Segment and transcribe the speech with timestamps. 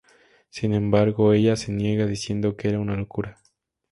[0.49, 3.37] Sin embargo, ella se niega diciendo que era una locura.